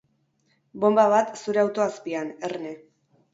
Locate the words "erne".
2.49-2.73